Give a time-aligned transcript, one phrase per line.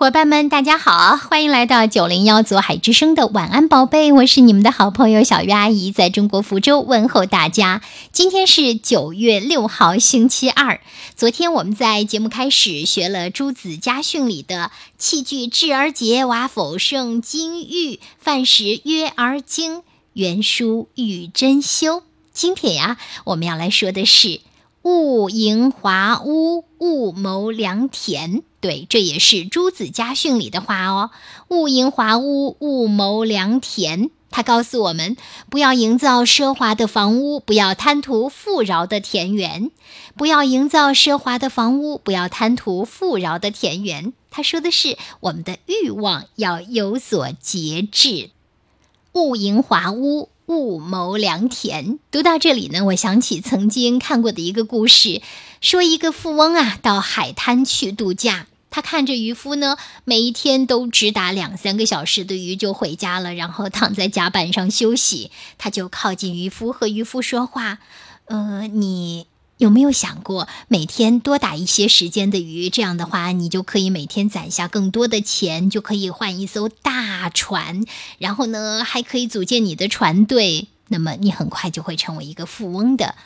[0.00, 7.82] 伙伴们，大家好，欢迎来到九零幺左海之声的晚安宝贝，我是你们的好朋友小鱼阿姨，在中国福州问候大家。
[8.10, 10.80] 今天是九月六号，星期二。
[11.16, 19.82] 昨天我们在节目开始学了《朱子家训》里的“器具质而洁，瓦否胜金玉；饭食约而精，
[20.14, 22.04] 原书与珍馐”。
[22.32, 24.40] 今天呀，我们要来说的是。
[24.82, 28.42] 勿营华屋，勿谋良田。
[28.60, 31.10] 对，这也是《朱子家训》里的话哦。
[31.48, 34.10] 勿营华屋，勿谋良田。
[34.30, 35.16] 他告诉我们，
[35.50, 39.70] 不要营造奢华的房屋，不要贪图富饶的田园。
[40.16, 44.12] 不要营造奢华的房屋，不要贪图富饶的田园。
[44.30, 48.30] 他说的是，我们的欲望要有所节制。
[49.12, 50.28] 勿营华屋。
[50.50, 52.00] 勿谋良田。
[52.10, 55.22] 读到这里呢，我想起曾经看过的一个故事，
[55.60, 67.78] 说一个富翁啊，到海滩去度假，他看着渔夫呢，每一天都只打两三个小时的鱼就回家了，然后躺在甲板上休息，他就靠近渔夫和渔夫说话，
[68.24, 69.29] 呃，你。
[69.60, 72.70] 有没有想过每天多打一些时间的鱼？
[72.70, 77.84] 这样的话，你就可以每天攒下更多的钱，就可以换一艘大船，
[78.16, 80.68] 然后呢，还可以组建你的船队。
[80.88, 83.16] 那么你很快就会成为一个富翁的。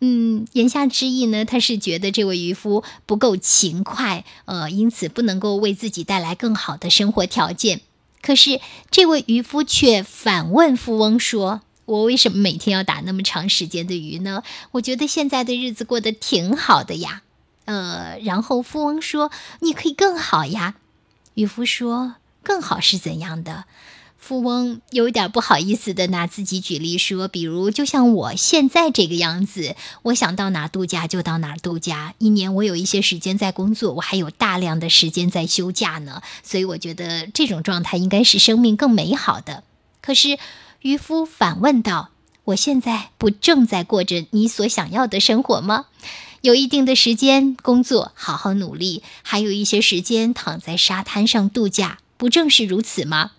[0.00, 7.80] 嗯，言下之意呢，他是觉得这位渔夫不够勤快，呃，因此不能够为自己带来更好的生活条件。
[8.20, 11.62] 可是这位渔夫却反问富翁说。
[11.90, 14.44] 我为什么每天要打那么长时间的鱼呢？
[14.70, 17.22] 我觉得现在的日子过得挺好的呀。
[17.64, 20.76] 呃，然后富翁说：“你可以更好呀。”
[21.34, 23.64] 渔夫说：“更好是怎样的？”
[24.16, 32.14] 富翁有一点不好意思的拿自己举例说：“比如，就像我现在这个样子，我想到哪度假就到哪度假。
[32.18, 36.22] 一年我有一些时间在工作，我还有大量的时间在休假呢。
[36.44, 39.64] 所以我觉得这种状态应该是生命更美好的。
[40.00, 40.38] 可是。”
[40.82, 42.08] 渔夫反问道
[42.44, 45.86] ：“我现在不正在过着你所想要的生活吗？
[46.40, 53.32] 有一定的时间工作，好好努力，还有一些时间躺在沙滩上度假，不正是如此吗？”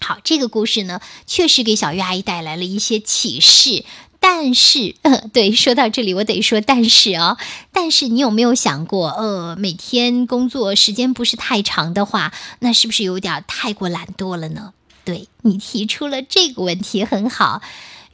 [0.00, 3.84] 好，这个故事呢，确实给小鱼阿姨带来了一些启示。
[4.18, 7.36] 但是，呃， 对，说到这里，我得说，但是哦，
[7.70, 14.72] 但是你有没有想过，呃，每天工作时间不是太长的话，那是不是有点太过懒惰了呢？
[15.04, 17.62] 对你提出了这个问题很好，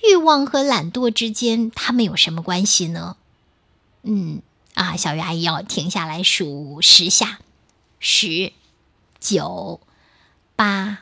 [0.03, 3.17] 欲望和懒惰之间，它们有什么关系呢？
[4.03, 4.41] 嗯
[4.75, 7.41] 啊，小鱼阿姨要停下来数十下，
[7.99, 8.53] 十、
[9.21, 9.81] 九、
[10.55, 11.01] 八、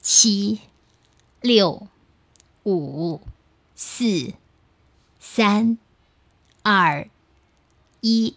[0.00, 0.60] 七、
[1.40, 1.86] 六、
[2.64, 3.20] 五、
[3.76, 4.32] 四、
[5.20, 5.78] 三、
[6.62, 7.08] 二、
[8.00, 8.34] 一，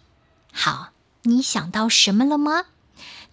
[0.52, 0.90] 好，
[1.22, 2.66] 你想到什么了吗？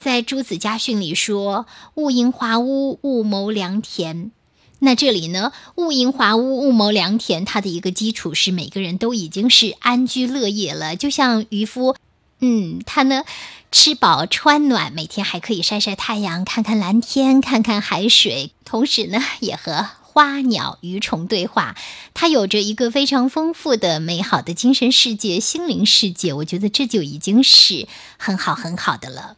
[0.04, 1.66] 在《朱子家训》里说
[1.96, 4.32] ：“勿营华屋，勿谋良田。”
[4.80, 10.98] 那这里呢？“勿营华屋，勿谋良田”，它的一个基础是每个人都已经是安居乐业了。
[10.98, 11.96] 就像渔夫，
[12.42, 13.24] 嗯，他呢
[13.72, 21.78] 吃饱穿暖，每天还可以晒晒太阳，看看蓝天，看看海水，同时呢也和花鸟鱼虫对话。
[22.14, 26.34] 他有着一个非常丰富的、美好的精神世界、心灵世界。
[26.34, 27.88] 我觉得这就已经是
[28.18, 29.38] 很好很好的了。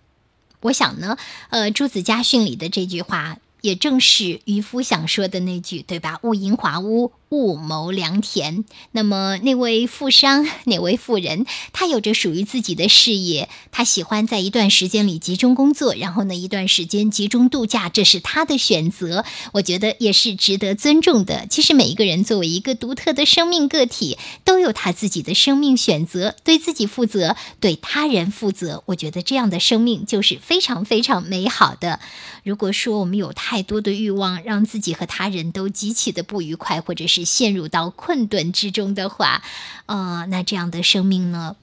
[0.66, 1.16] 我想呢，
[1.50, 6.20] 呃，《朱子家训》里的这句话，也正是渔夫想说的那句，对吧？
[6.24, 7.12] 勿盈华屋。
[7.35, 8.63] 勿谋良田。
[8.94, 19.25] 那么，那位富商， 哪位富人，他有着属于自己的事业，他喜欢在一段时间里集中工作，然后呢，一段时间集中度假，这是他的选择。
[19.51, 21.46] 我觉得也是值得尊重的。
[21.50, 28.84] 其实，每一个人作为一个独特的生命个体，都有他自己的生命选择，对自己负责，对他人负责。
[28.85, 32.00] 我觉得这样的生命就是非常非常美好的。
[32.44, 39.41] 如果说我们有太多的欲望，让自己和他人都极其的不愉快，或者是陷入到困顿之中的话，
[39.88, 41.56] 呃，那这样的生命呢，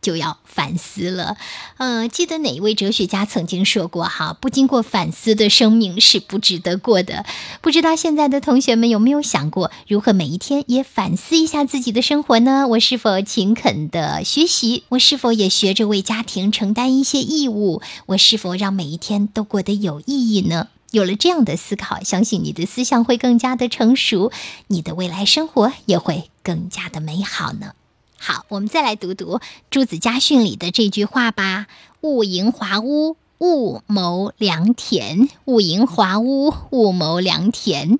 [0.00, 1.36] 就要反思了。
[1.76, 7.26] 呃，记得哪一位哲学家曾经说过哈，不经过反思的生命是不值得过的。
[7.60, 12.66] 不知道现在的同学们有没有想过，如何每一天也反思一下自己的生活呢？
[12.68, 14.84] 我是否勤恳的学习？
[14.90, 17.82] 我是否也学着为家庭承担一些义务？
[18.06, 20.68] 我是否让每一天都过得有意义呢？
[20.90, 24.32] 有了这样的思考，相信你的思想会更加的成熟，
[24.68, 27.72] 你的未来生活也会更加的美好呢。
[28.16, 29.36] 好，我们再来读读
[29.70, 31.66] 《朱子家训》里的这句话吧
[32.00, 35.28] ：“勿营华屋，勿谋良田。
[35.44, 37.98] 勿营华屋，勿谋良田。”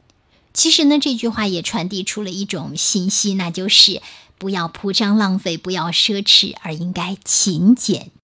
[0.55, 4.03] 其实呢，这句话也传递出了一种信息，那就是
[4.39, 8.11] 不要铺张浪费，不要奢侈，而应该勤俭